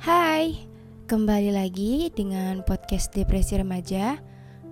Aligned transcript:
Hai, 0.00 0.56
kembali 1.12 1.52
lagi 1.52 2.08
dengan 2.08 2.64
podcast 2.64 3.12
Depresi 3.12 3.60
Remaja, 3.60 4.16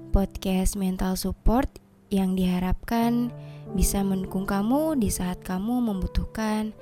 podcast 0.08 0.72
mental 0.72 1.20
support 1.20 1.68
yang 2.08 2.32
diharapkan 2.32 3.28
bisa 3.76 4.00
mendukung 4.00 4.48
kamu 4.48 4.96
di 4.96 5.12
saat 5.12 5.44
kamu 5.44 5.84
membutuhkan 5.84 6.72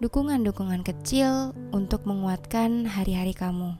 dukungan-dukungan 0.00 0.80
kecil 0.80 1.52
untuk 1.76 2.08
menguatkan 2.08 2.88
hari-hari 2.88 3.36
kamu. 3.36 3.76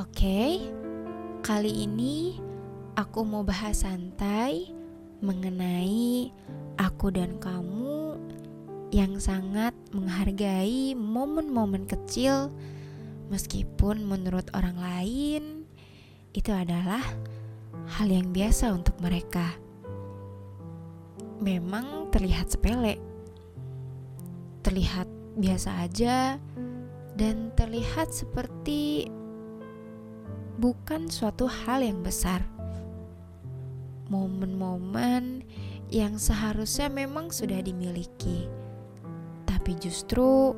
Oke, 0.00 0.64
kali 1.44 1.84
ini 1.84 2.40
aku 2.96 3.20
mau 3.20 3.44
bahas 3.44 3.84
santai 3.84 4.72
mengenai 5.20 6.32
aku 6.80 7.12
dan 7.12 7.36
kamu 7.36 7.95
yang 8.96 9.20
sangat 9.20 9.76
menghargai 9.92 10.96
momen-momen 10.96 11.84
kecil 11.84 12.48
meskipun 13.28 14.08
menurut 14.08 14.48
orang 14.56 14.80
lain 14.80 15.68
itu 16.32 16.48
adalah 16.48 17.04
hal 18.00 18.08
yang 18.08 18.32
biasa 18.32 18.72
untuk 18.72 18.96
mereka. 19.04 19.52
Memang 21.44 22.08
terlihat 22.08 22.48
sepele. 22.48 22.96
Terlihat 24.64 25.04
biasa 25.36 25.84
aja 25.84 26.40
dan 27.20 27.52
terlihat 27.52 28.16
seperti 28.16 29.12
bukan 30.56 31.12
suatu 31.12 31.44
hal 31.44 31.84
yang 31.84 32.00
besar. 32.00 32.40
Momen-momen 34.08 35.44
yang 35.92 36.16
seharusnya 36.16 36.88
memang 36.88 37.28
sudah 37.28 37.60
dimiliki 37.60 38.55
tapi 39.66 39.82
justru 39.82 40.54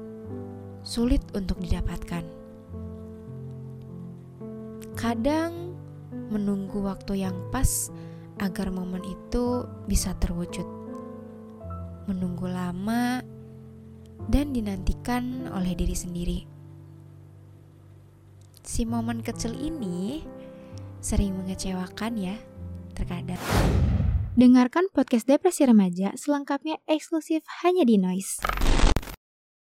sulit 0.84 1.24
untuk 1.32 1.56
didapatkan. 1.64 2.20
Kadang 5.00 5.72
menunggu 6.28 6.84
waktu 6.84 7.24
yang 7.24 7.32
pas 7.48 7.88
agar 8.36 8.68
momen 8.68 9.00
itu 9.08 9.64
bisa 9.88 10.12
terwujud. 10.20 10.68
Menunggu 12.04 12.52
lama 12.52 13.24
dan 14.28 14.52
dinantikan 14.52 15.48
oleh 15.56 15.72
diri 15.72 15.96
sendiri. 15.96 16.38
Si 18.60 18.84
momen 18.84 19.24
kecil 19.24 19.56
ini 19.56 20.20
sering 21.00 21.32
mengecewakan 21.32 22.12
ya, 22.20 22.36
terkadang. 22.92 23.40
Dengarkan 24.36 24.92
podcast 24.92 25.24
Depresi 25.24 25.64
Remaja 25.64 26.12
selengkapnya 26.12 26.76
eksklusif 26.84 27.40
hanya 27.64 27.88
di 27.88 27.96
Noise. 27.96 28.67